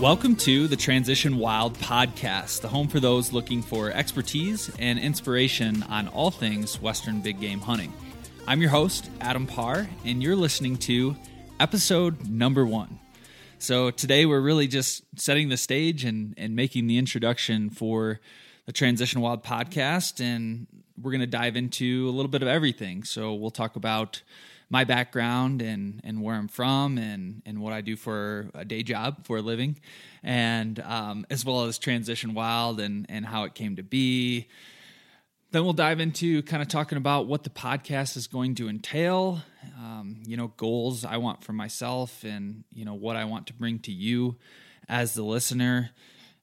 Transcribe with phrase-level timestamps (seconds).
[0.00, 5.82] Welcome to the Transition Wild podcast, the home for those looking for expertise and inspiration
[5.90, 7.92] on all things Western big game hunting.
[8.48, 11.16] I'm your host, Adam Parr, and you're listening to
[11.60, 12.98] episode number one.
[13.58, 18.20] So today we're really just setting the stage and, and making the introduction for
[18.64, 20.66] the Transition Wild podcast, and
[20.98, 23.04] we're going to dive into a little bit of everything.
[23.04, 24.22] So we'll talk about
[24.70, 28.82] my background and and where I'm from and and what I do for a day
[28.82, 29.78] job for a living,
[30.22, 34.48] and um, as well as Transition Wild and and how it came to be.
[35.52, 39.40] Then we'll dive into kind of talking about what the podcast is going to entail,
[39.76, 43.52] um, you know, goals I want for myself, and you know what I want to
[43.52, 44.36] bring to you
[44.88, 45.90] as the listener,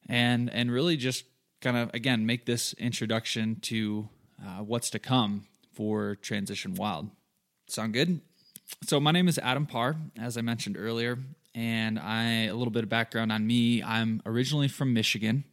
[0.09, 1.23] and and really just
[1.61, 4.09] kind of again make this introduction to
[4.45, 7.09] uh, what's to come for Transition Wild.
[7.69, 8.21] Sound good?
[8.85, 11.19] So my name is Adam Parr, as I mentioned earlier,
[11.53, 13.83] and I a little bit of background on me.
[13.83, 15.43] I'm originally from Michigan.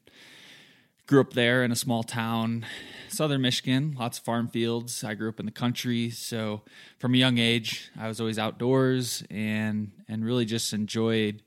[1.08, 2.66] Grew up there in a small town,
[3.08, 5.02] southern Michigan, lots of farm fields.
[5.02, 6.62] I grew up in the country, so
[7.00, 11.42] from a young age, I was always outdoors and and really just enjoyed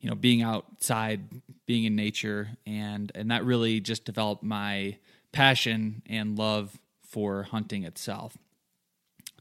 [0.00, 4.96] you know being outside, being in nature and and that really just developed my
[5.30, 8.38] passion and love for hunting itself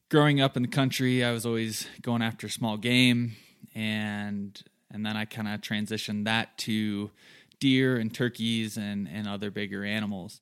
[0.10, 3.36] growing up in the country, I was always going after small game,
[3.76, 4.62] and
[4.92, 7.12] and then I kind of transitioned that to
[7.60, 10.42] deer and turkeys and and other bigger animals.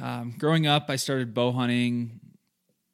[0.00, 2.20] Um, growing up, I started bow hunting.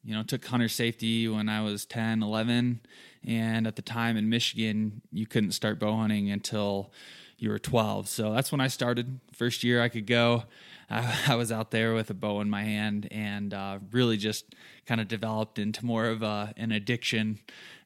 [0.05, 2.81] You know, took hunter safety when I was 10, 11.
[3.27, 6.93] And at the time in Michigan, you couldn't start bow hunting until
[7.39, 8.09] you were 12.
[8.09, 9.19] So that's when I started.
[9.33, 10.45] First year I could go.
[10.91, 14.55] I, I was out there with a bow in my hand and uh, really just
[14.87, 17.39] kind of developed into more of a, an addiction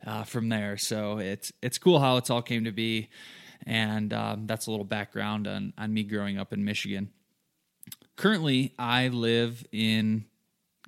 [0.06, 0.76] uh, from there.
[0.76, 3.08] So it's it's cool how it's all came to be,
[3.66, 7.10] and um, that's a little background on on me growing up in Michigan.
[8.16, 10.26] Currently, I live in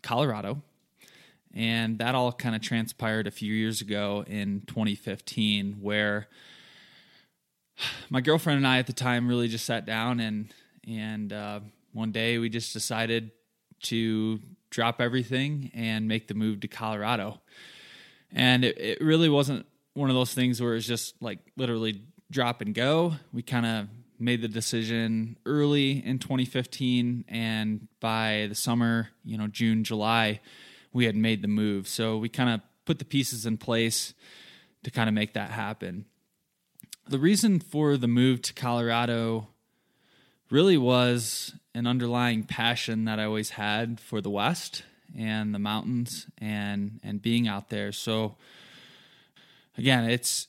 [0.02, 0.62] Colorado,
[1.54, 6.28] and that all kind of transpired a few years ago in 2015, where
[8.10, 10.52] my girlfriend and I at the time really just sat down and
[10.86, 11.60] and uh,
[11.92, 13.30] one day we just decided
[13.82, 17.40] to drop everything and make the move to Colorado.
[18.32, 22.60] And it, it really wasn't one of those things where it's just like literally drop
[22.62, 23.14] and go.
[23.32, 23.88] We kind of
[24.18, 30.40] made the decision early in 2015 and by the summer, you know, June, July,
[30.92, 31.88] we had made the move.
[31.88, 34.14] So we kind of put the pieces in place
[34.84, 36.06] to kind of make that happen.
[37.08, 39.48] The reason for the move to Colorado
[40.52, 44.82] really was an underlying passion that I always had for the West
[45.16, 47.90] and the mountains and and being out there.
[47.90, 48.36] So
[49.78, 50.48] again, it's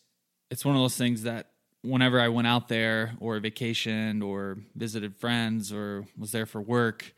[0.52, 1.52] it's one of those things that
[1.82, 7.14] whenever I went out there or vacationed or visited friends or was there for work,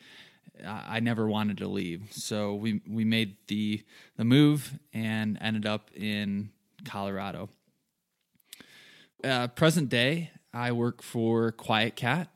[0.65, 2.04] I never wanted to leave.
[2.12, 3.83] So we we made the
[4.15, 6.51] the move and ended up in
[6.86, 7.50] Colorado.
[9.24, 12.27] Uh, present day, I work for QuietKat,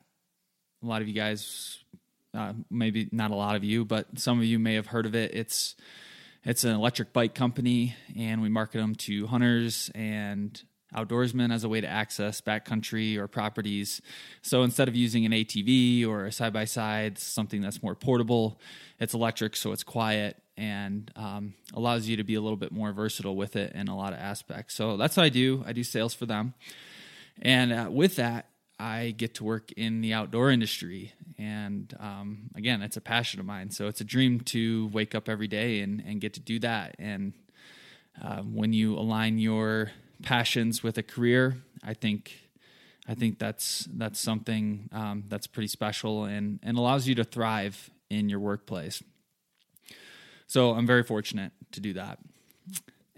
[0.84, 1.80] a lot of you guys,
[2.34, 5.16] uh, maybe not a lot of you, but some of you may have heard of
[5.16, 5.34] it.
[5.34, 5.76] It's
[6.46, 10.62] it's an electric bike company, and we market them to hunters and
[10.96, 14.02] outdoorsmen as a way to access backcountry or properties.
[14.42, 18.60] So instead of using an ATV or a side by side, something that's more portable,
[19.00, 22.92] it's electric, so it's quiet and um, allows you to be a little bit more
[22.92, 24.76] versatile with it in a lot of aspects.
[24.76, 25.64] So that's what I do.
[25.66, 26.54] I do sales for them.
[27.42, 28.48] And uh, with that,
[28.80, 31.14] I get to work in the outdoor industry.
[31.38, 33.72] And um, again, it's a passion of mine.
[33.72, 36.96] So it's a dream to wake up every day and, and get to do that.
[36.98, 37.34] And
[38.24, 39.92] uh, when you align your
[40.24, 42.34] passions with a career, I think
[43.08, 47.90] I think that's that's something um, that's pretty special and and allows you to thrive
[48.10, 49.02] in your workplace.
[50.48, 52.20] So I'm very fortunate to do that.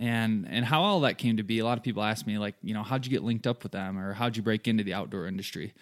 [0.01, 2.55] And and how all that came to be, a lot of people ask me like,
[2.63, 4.95] you know, how'd you get linked up with them or how'd you break into the
[4.95, 5.73] outdoor industry?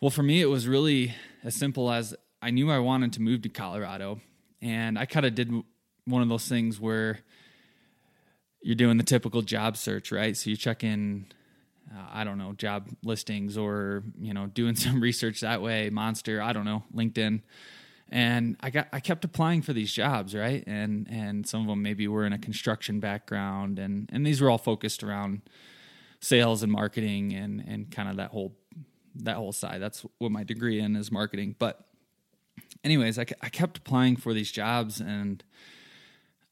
[0.00, 1.14] Well, for me, it was really
[1.44, 4.20] as simple as I knew I wanted to move to Colorado,
[4.60, 5.52] and I kind of did
[6.04, 7.20] one of those things where
[8.60, 10.36] you're doing the typical job search, right?
[10.36, 11.26] So you check in,
[11.94, 16.42] uh, I don't know, job listings or, you know, doing some research that way, Monster,
[16.42, 17.42] I don't know, LinkedIn.
[18.10, 20.62] And I got I kept applying for these jobs, right?
[20.66, 24.48] And and some of them maybe were in a construction background and and these were
[24.48, 25.42] all focused around
[26.20, 28.54] sales and marketing and and kind of that whole
[29.16, 29.82] that whole side.
[29.82, 31.56] That's what my degree in is marketing.
[31.58, 31.84] But
[32.84, 35.42] anyways, I, I kept applying for these jobs and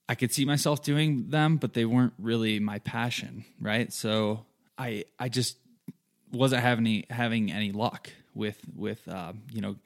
[0.09, 3.93] I could see myself doing them, but they weren't really my passion, right?
[3.93, 4.45] So
[4.77, 5.57] I I just
[6.33, 9.77] wasn't having any having any luck with with uh, you know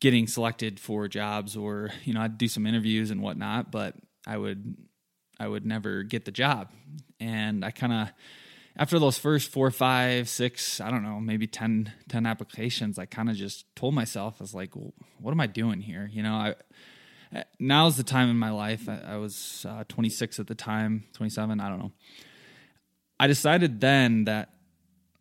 [0.00, 3.94] getting selected for jobs or you know I'd do some interviews and whatnot, but
[4.26, 4.76] I would
[5.38, 6.70] I would never get the job,
[7.20, 8.08] and I kind of
[8.78, 13.30] after those first four, five, six, I don't know, maybe 10, 10 applications, I kind
[13.30, 16.08] of just told myself, I was like, well, what am I doing here?
[16.12, 18.88] You know, I, now's the time in my life.
[18.88, 21.92] I, I was uh, 26 at the time, 27, I don't know.
[23.18, 24.50] I decided then that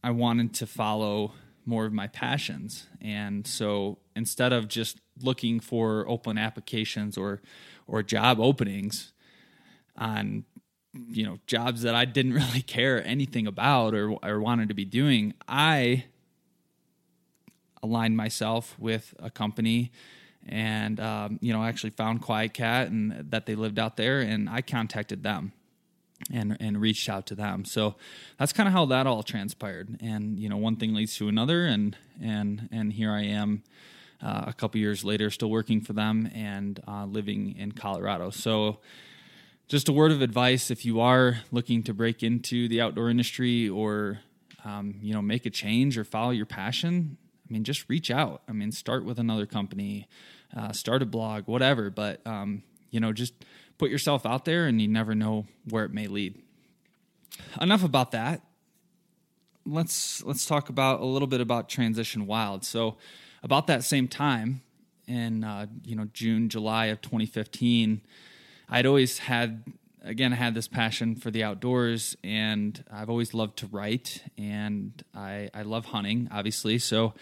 [0.04, 1.32] I wanted to follow
[1.66, 2.88] more of my passions.
[3.02, 7.42] And so instead of just looking for open applications or
[7.88, 9.14] or job openings
[9.96, 10.44] on
[10.94, 14.86] you know jobs that I didn't really care anything about or or wanted to be
[14.86, 16.06] doing, I
[17.84, 19.92] aligned myself with a company
[20.48, 24.50] and um, you know I actually found QuietKat and that they lived out there, and
[24.50, 25.54] I contacted them
[26.32, 27.66] and and reached out to them.
[27.66, 27.96] So
[28.38, 29.98] that's kind of how that all transpired.
[30.02, 33.64] And you know, one thing leads to another, and and and here I am.
[34.24, 38.30] Uh, a couple years later, still working for them and uh, living in Colorado.
[38.30, 38.80] So,
[39.68, 43.68] just a word of advice: if you are looking to break into the outdoor industry,
[43.68, 44.20] or
[44.64, 47.18] um, you know, make a change or follow your passion,
[47.48, 48.42] I mean, just reach out.
[48.48, 50.08] I mean, start with another company,
[50.56, 51.90] uh, start a blog, whatever.
[51.90, 53.34] But um, you know, just
[53.78, 56.42] put yourself out there, and you never know where it may lead.
[57.60, 58.42] Enough about that.
[59.66, 62.64] Let's let's talk about a little bit about Transition Wild.
[62.64, 62.98] So,
[63.44, 64.62] about that same time,
[65.08, 68.02] in uh, you know June, July of 2015,
[68.70, 69.64] I'd always had
[70.04, 75.04] again I had this passion for the outdoors, and I've always loved to write, and
[75.14, 76.78] I I love hunting, obviously.
[76.78, 77.14] So,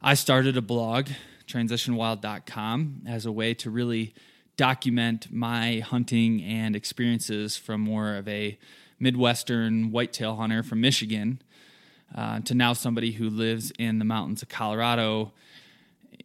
[0.00, 1.08] I started a blog
[1.46, 4.14] transitionwild.com as a way to really
[4.56, 8.58] document my hunting and experiences from more of a
[8.98, 11.42] Midwestern whitetail hunter from Michigan
[12.14, 15.32] uh, to now somebody who lives in the mountains of Colorado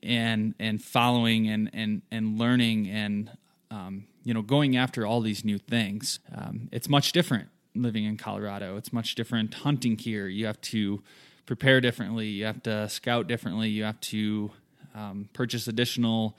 [0.03, 3.31] and and following and and and learning and
[3.71, 6.19] um, you know going after all these new things.
[6.35, 8.77] Um, it's much different living in Colorado.
[8.77, 10.27] It's much different hunting here.
[10.27, 11.01] You have to
[11.45, 12.27] prepare differently.
[12.27, 13.69] You have to scout differently.
[13.69, 14.51] You have to
[14.93, 16.37] um, purchase additional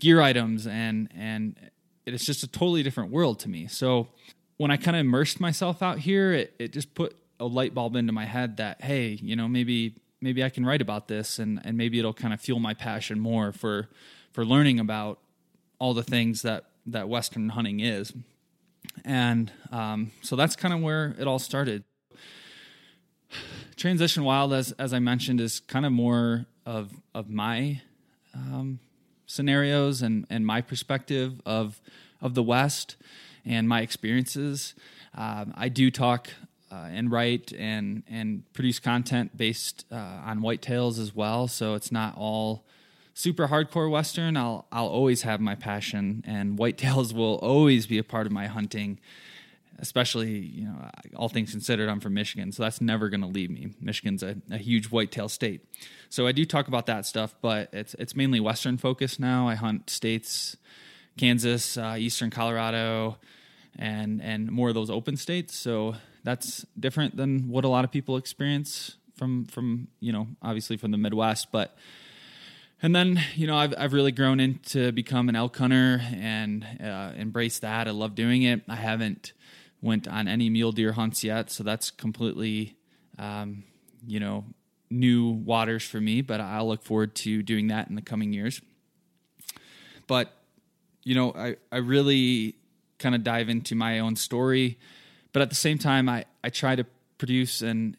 [0.00, 1.70] gear items, and and
[2.06, 3.66] it's just a totally different world to me.
[3.68, 4.08] So
[4.56, 7.96] when I kind of immersed myself out here, it, it just put a light bulb
[7.96, 11.60] into my head that hey, you know, maybe maybe I can write about this, and
[11.64, 13.88] and maybe it'll kind of fuel my passion more for
[14.32, 15.18] for learning about
[15.78, 18.12] all the things that that Western hunting is.
[19.04, 21.84] And um, so that's kind of where it all started.
[23.76, 27.80] Transition Wild, as as I mentioned, is kind of more of of my
[28.34, 28.78] um,
[29.30, 31.80] scenarios and and my perspective of
[32.20, 32.96] of the West
[33.44, 34.74] and my experiences.
[35.14, 36.28] Um, I do talk
[36.70, 41.46] uh, and write and and produce content based uh, on whitetails as well.
[41.46, 42.64] So it's not all
[43.14, 44.36] super hardcore Western.
[44.36, 48.46] I'll I'll always have my passion, and whitetails will always be a part of my
[48.46, 48.98] hunting
[49.80, 53.50] especially you know all things considered i'm from michigan so that's never going to leave
[53.50, 55.64] me michigan's a, a, huge whitetail state
[56.08, 59.54] so i do talk about that stuff but it's it's mainly western focused now i
[59.54, 60.56] hunt states
[61.16, 63.16] kansas uh, eastern colorado
[63.78, 65.56] and and more of those open states.
[65.56, 65.94] So
[66.24, 70.90] that's different than what a lot of people experience from from you know obviously from
[70.90, 71.76] the Midwest, but.
[72.82, 77.12] And then, you know, I've I've really grown into become an elk hunter and uh,
[77.14, 77.86] embrace that.
[77.86, 78.62] I love doing it.
[78.70, 79.34] I haven't
[79.82, 82.76] went on any mule deer hunts yet, so that's completely,
[83.18, 83.64] um,
[84.06, 84.44] you know,
[84.90, 86.20] new waters for me.
[86.20, 88.60] But I'll look forward to doing that in the coming years.
[90.06, 90.32] But
[91.04, 92.56] you know, I I really
[92.98, 94.78] kind of dive into my own story,
[95.32, 96.84] but at the same time, I I try to
[97.18, 97.96] produce and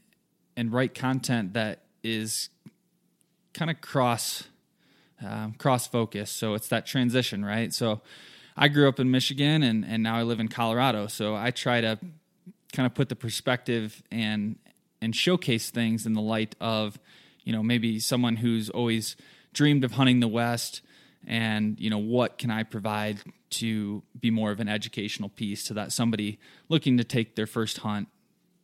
[0.55, 2.49] and write content that is
[3.53, 4.43] kind of cross
[5.23, 6.31] um, cross focus.
[6.31, 7.73] So it's that transition, right?
[7.73, 8.01] So
[8.55, 11.07] I grew up in Michigan and and now I live in Colorado.
[11.07, 11.99] So I try to
[12.73, 14.57] kind of put the perspective and
[15.01, 16.99] and showcase things in the light of
[17.43, 19.15] you know maybe someone who's always
[19.53, 20.81] dreamed of hunting the West
[21.25, 23.19] and you know what can I provide
[23.51, 26.39] to be more of an educational piece to that somebody
[26.69, 28.07] looking to take their first hunt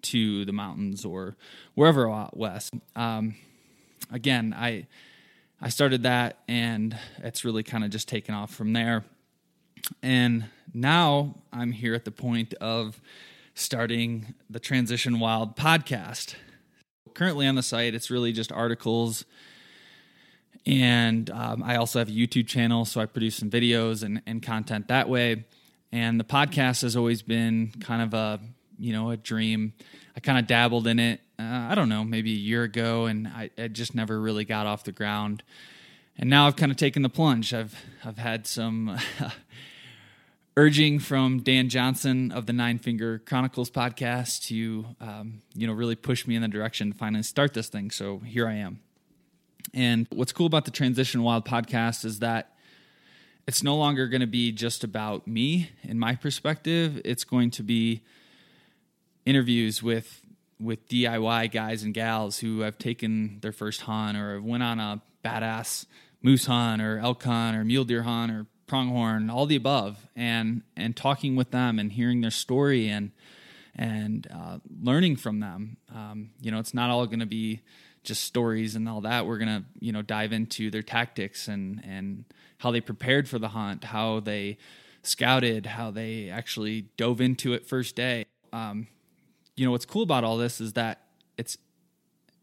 [0.01, 1.35] to the mountains or
[1.75, 2.73] wherever out west.
[2.95, 3.35] Um,
[4.11, 4.87] again, I
[5.59, 9.03] I started that, and it's really kind of just taken off from there.
[10.01, 13.01] And now I'm here at the point of
[13.53, 16.35] starting the Transition Wild podcast.
[17.13, 19.25] Currently on the site, it's really just articles
[20.67, 24.43] and um, I also have a YouTube channel, so I produce some videos and, and
[24.43, 25.45] content that way.
[25.93, 28.41] And the podcast has always been kind of a
[28.77, 29.73] you know a dream.
[30.15, 31.21] I kind of dabbled in it.
[31.39, 34.67] Uh, I don't know, maybe a year ago, and I, I just never really got
[34.67, 35.41] off the ground.
[36.17, 37.53] And now I've kind of taken the plunge.
[37.53, 38.97] I've I've had some
[40.57, 45.95] urging from Dan Johnson of the Nine Finger Chronicles podcast to um, you know really
[45.95, 47.91] push me in the direction to finally start this thing.
[47.91, 48.79] So here I am.
[49.73, 52.55] And what's cool about the Transition Wild podcast is that
[53.47, 56.99] it's no longer going to be just about me and my perspective.
[57.05, 58.01] It's going to be
[59.25, 60.21] interviews with
[60.59, 64.79] with DIY guys and gals who have taken their first hunt or have went on
[64.79, 65.85] a badass
[66.23, 70.61] moose hunt or elk hunt or mule deer hunt or pronghorn, all the above, and
[70.75, 73.11] and talking with them and hearing their story and
[73.75, 75.77] and uh, learning from them.
[75.93, 77.61] Um, you know, it's not all going to be
[78.03, 79.25] just stories and all that.
[79.25, 82.25] We're gonna you know dive into their tactics and and
[82.59, 84.57] how they prepared for the hunt, how they
[85.03, 88.25] scouted, how they actually dove into it first day.
[88.51, 88.87] Um,
[89.55, 91.01] you know what's cool about all this is that
[91.37, 91.57] it's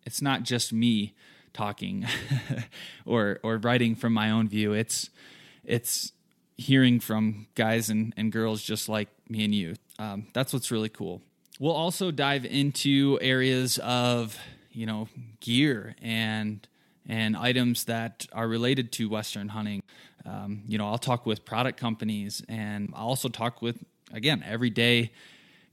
[0.04, 1.14] it's not just me
[1.52, 2.06] talking
[3.06, 4.72] or or writing from my own view.
[4.72, 5.08] It's
[5.64, 6.12] it's
[6.56, 9.74] hearing from guys and, and girls just like me and you.
[9.98, 11.22] Um, that's what's really cool.
[11.60, 14.36] We'll also dive into areas of
[14.72, 15.08] you know
[15.40, 16.66] gear and
[17.06, 19.82] and items that are related to Western hunting.
[20.24, 25.12] Um, you know, I'll talk with product companies, and I'll also talk with again everyday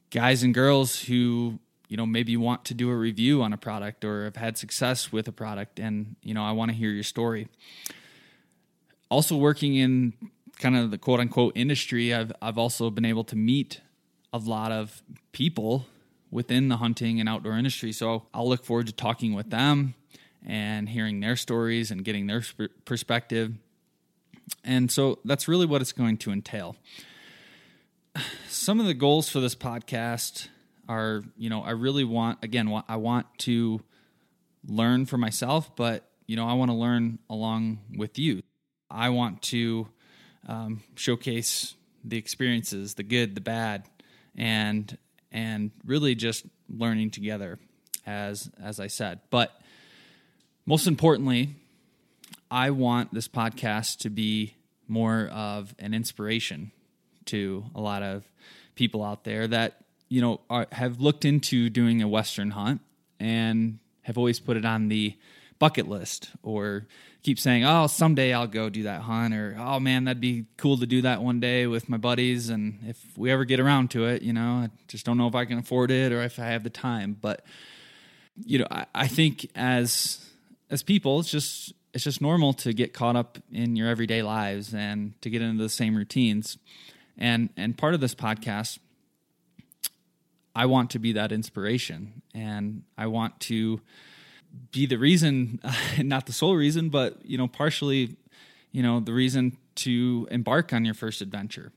[0.09, 4.05] guys and girls who you know maybe want to do a review on a product
[4.05, 7.03] or have had success with a product, and you know I want to hear your
[7.03, 7.47] story.
[9.11, 10.13] Also, working in
[10.57, 13.81] kind of the quote unquote industry, I've I've also been able to meet
[14.31, 15.03] a lot of
[15.33, 15.85] people
[16.31, 17.91] within the hunting and outdoor industry.
[17.91, 19.95] So I'll look forward to talking with them
[20.45, 22.41] and hearing their stories and getting their
[22.85, 23.53] perspective.
[24.63, 26.77] And so that's really what it's going to entail.
[28.47, 30.47] Some of the goals for this podcast
[30.87, 33.81] are, you know, I really want, again, I want to
[34.65, 38.41] learn for myself, but, you know, I want to learn along with you.
[38.91, 39.87] I want to
[40.47, 43.87] um, showcase the experiences, the good, the bad,
[44.35, 44.97] and
[45.31, 47.59] and really just learning together
[48.05, 49.19] as as I said.
[49.29, 49.59] But
[50.65, 51.55] most importantly,
[52.49, 54.55] I want this podcast to be
[54.87, 56.71] more of an inspiration
[57.25, 58.23] to a lot of
[58.75, 59.77] people out there that
[60.09, 62.81] you know are, have looked into doing a western hunt
[63.19, 65.15] and have always put it on the
[65.59, 66.87] bucket list or
[67.23, 70.77] keep saying, "Oh, someday I'll go do that hunt," or "Oh man, that'd be cool
[70.77, 74.05] to do that one day with my buddies." And if we ever get around to
[74.05, 76.45] it, you know, I just don't know if I can afford it or if I
[76.45, 77.17] have the time.
[77.19, 77.45] But
[78.45, 80.25] you know, I, I think as
[80.69, 84.73] as people, it's just it's just normal to get caught up in your everyday lives
[84.73, 86.57] and to get into the same routines.
[87.17, 88.79] And and part of this podcast,
[90.55, 93.81] I want to be that inspiration, and I want to
[94.71, 95.59] be the reason,
[95.99, 98.15] not the sole reason, but you know, partially,
[98.71, 101.71] you know, the reason to embark on your first adventure.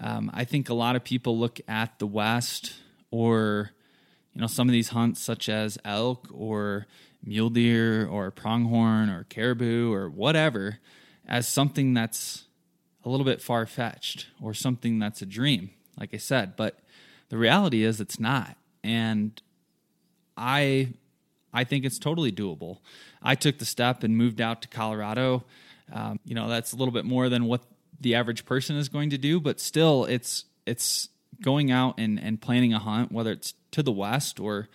[0.00, 2.74] Um, I think a lot of people look at the West
[3.10, 3.70] or
[4.34, 6.86] you know some of these hunts, such as elk or
[7.24, 10.78] mule deer or pronghorn or caribou or whatever,
[11.26, 12.44] as something that's
[13.04, 15.70] a little bit far fetched or something that's a dream.
[15.98, 16.56] like I said.
[16.56, 16.78] But
[17.28, 18.56] the reality is it's not.
[18.82, 19.40] And
[20.36, 20.94] I
[21.52, 22.78] I think it's totally doable.
[23.22, 25.44] I took the step and moved out to Colorado.
[25.92, 27.62] Um, you know, that's a little bit more than what
[28.00, 31.08] the average person is going to do, but still it's it's
[31.40, 34.68] going out and, and planning a hunt, whether it's to the west or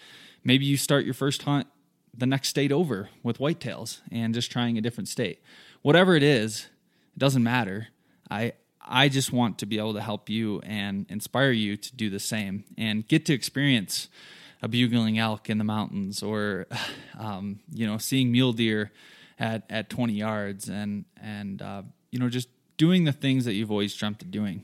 [0.44, 1.68] maybe you start your first hunt
[2.18, 5.40] the next state over with whitetails and just trying a different state.
[5.84, 6.68] Whatever it is,
[7.16, 7.90] it doesn't matter.
[8.30, 8.54] I
[8.90, 12.20] I just want to be able to help you and inspire you to do the
[12.20, 14.08] same and get to experience
[14.62, 16.68] a bugling elk in the mountains or
[17.20, 18.92] um, you know seeing mule deer
[19.40, 23.72] at, at 20 yards and and uh, you know just doing the things that you've
[23.72, 24.64] always dreamt of doing.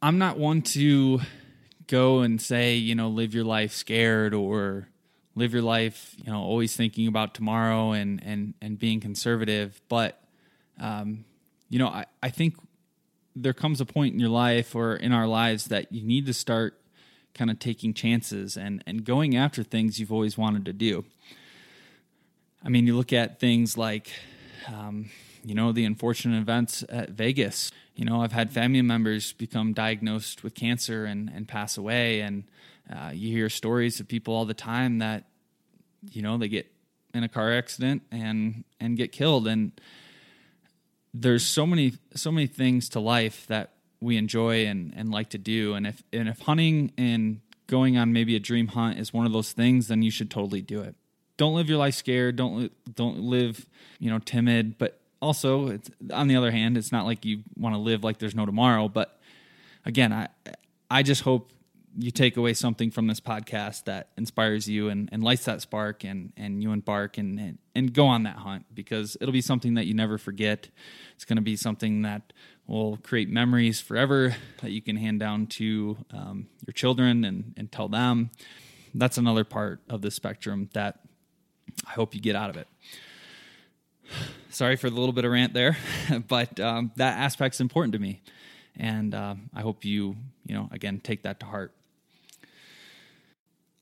[0.00, 1.20] I'm not one to
[1.86, 4.88] go and say you know live your life scared or
[5.34, 10.22] live your life you know always thinking about tomorrow and and and being conservative but
[10.80, 11.24] um,
[11.68, 12.56] you know I, I think
[13.34, 16.34] there comes a point in your life or in our lives that you need to
[16.34, 16.78] start
[17.34, 21.04] kind of taking chances and, and going after things you've always wanted to do.
[22.64, 24.10] I mean, you look at things like,
[24.68, 25.10] um,
[25.44, 27.72] you know, the unfortunate events at Vegas.
[27.96, 32.20] You know, I've had family members become diagnosed with cancer and, and pass away.
[32.20, 32.44] And
[32.90, 35.24] uh, you hear stories of people all the time that,
[36.10, 36.70] you know, they get
[37.14, 39.48] in a car accident and, and get killed.
[39.48, 39.72] And
[41.12, 45.38] there's so many, so many things to life that we enjoy and, and like to
[45.38, 45.74] do.
[45.74, 49.32] And if and if hunting and going on maybe a dream hunt is one of
[49.32, 50.94] those things, then you should totally do it.
[51.36, 52.36] Don't live your life scared.
[52.36, 53.66] Don't don't live
[53.98, 54.76] you know timid.
[54.76, 55.78] But also,
[56.12, 58.88] on the other hand, it's not like you want to live like there's no tomorrow.
[58.88, 59.18] But
[59.86, 60.28] again, I
[60.90, 61.52] I just hope
[61.96, 66.04] you take away something from this podcast that inspires you and, and lights that spark
[66.04, 69.74] and, and you embark and, and, and go on that hunt because it'll be something
[69.74, 70.68] that you never forget.
[71.14, 72.32] It's going to be something that
[72.66, 77.70] will create memories forever that you can hand down to um, your children and, and
[77.70, 78.30] tell them.
[78.94, 81.00] That's another part of the spectrum that
[81.86, 82.68] I hope you get out of it.
[84.50, 85.76] Sorry for the little bit of rant there,
[86.28, 88.20] but um, that aspect's important to me,
[88.76, 91.72] and uh, I hope you, you know, again, take that to heart.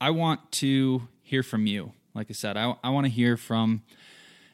[0.01, 1.93] I want to hear from you.
[2.15, 3.83] Like I said, I, I want to hear from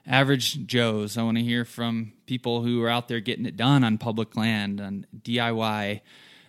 [0.06, 1.16] average Joes.
[1.16, 4.36] I want to hear from people who are out there getting it done on public
[4.36, 6.00] land, on DIY,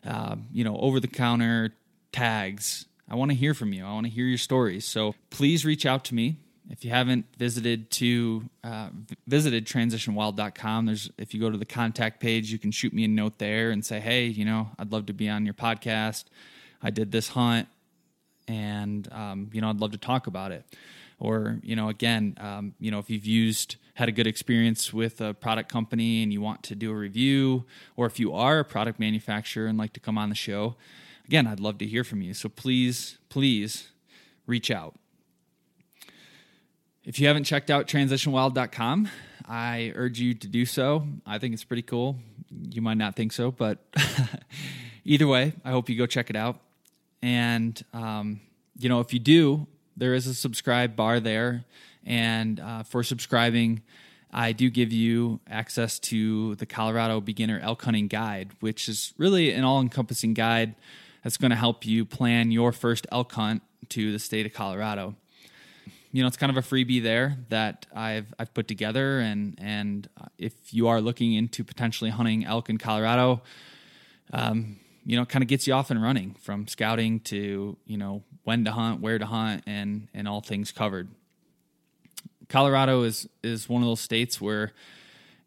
[0.05, 1.75] uh, you know, over the counter
[2.11, 2.87] tags.
[3.09, 3.85] I want to hear from you.
[3.85, 4.83] I want to hear your stories.
[4.83, 6.37] So please reach out to me.
[6.69, 8.89] If you haven't visited to uh,
[9.25, 13.07] visited transitionwild.com, there's if you go to the contact page, you can shoot me a
[13.07, 16.25] note there and say, "Hey, you know, I'd love to be on your podcast.
[16.83, 17.69] I did this hunt,
[18.47, 20.65] and um, you know, I'd love to talk about it."
[21.19, 25.19] or you know again um, you know if you've used had a good experience with
[25.21, 28.65] a product company and you want to do a review or if you are a
[28.65, 30.75] product manufacturer and like to come on the show
[31.25, 32.33] again i'd love to hear from you.
[32.33, 33.89] So please please
[34.45, 34.95] reach out.
[37.03, 39.09] If you haven't checked out transitionwild.com
[39.49, 41.07] i urge you to do so.
[41.25, 42.17] I think it's pretty cool.
[42.69, 43.79] You might not think so but
[45.03, 46.61] either way i hope you go check it out
[47.21, 48.41] and um,
[48.77, 51.65] you know if you do there is a subscribe bar there.
[52.05, 53.81] And uh, for subscribing,
[54.31, 59.51] I do give you access to the Colorado Beginner Elk Hunting Guide, which is really
[59.51, 60.75] an all encompassing guide
[61.23, 65.15] that's going to help you plan your first elk hunt to the state of Colorado.
[66.11, 70.07] You know, it's kind of a freebie there that I've I've put together, and and
[70.37, 73.41] if you are looking into potentially hunting elk in Colorado,
[74.31, 78.23] um, you know, kind of gets you off and running from scouting to, you know,
[78.43, 81.07] when to hunt, where to hunt, and and all things covered.
[82.49, 84.73] Colorado is is one of those states where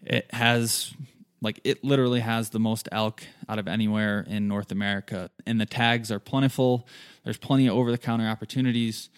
[0.03, 0.95] it has
[1.43, 5.31] like it literally has the most elk out of anywhere in North America.
[5.47, 6.89] And the tags are plentiful.
[7.25, 9.11] There's plenty of over the counter opportunities.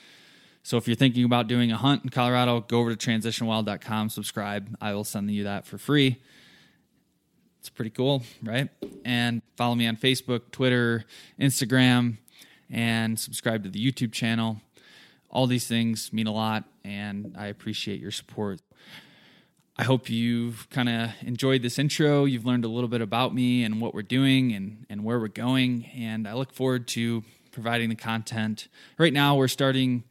[0.65, 4.77] So if you're thinking about doing a hunt in Colorado, go over to transitionwild.com, subscribe.
[4.81, 6.19] I will send you that for free.
[7.63, 8.69] It's pretty cool, right?
[9.05, 11.05] And follow me on Facebook, Twitter,
[11.41, 12.17] Instagram,
[12.69, 14.61] and subscribe to the YouTube channel.
[15.31, 18.61] All these things mean a lot, and I appreciate your support.
[19.77, 22.25] I hope you've kind of enjoyed this intro.
[22.25, 25.29] You've learned a little bit about me and what we're doing and, and where we're
[25.29, 25.85] going.
[25.95, 27.23] And I look forward to
[27.53, 28.67] providing the content.
[28.99, 30.03] Right now, we're starting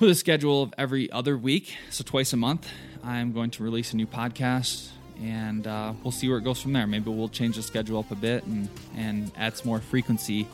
[0.00, 1.76] with a schedule of every other week.
[1.90, 2.68] So, twice a month,
[3.04, 4.88] I'm going to release a new podcast
[5.22, 6.86] and uh, we'll see where it goes from there.
[6.86, 10.46] Maybe we'll change the schedule up a bit and, and add some more frequency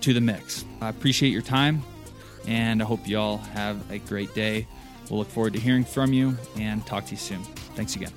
[0.00, 0.64] to the mix.
[0.80, 1.82] I appreciate your time,
[2.46, 4.66] and I hope you all have a great day.
[5.08, 7.42] We'll look forward to hearing from you and talk to you soon.
[7.74, 8.12] Thanks again.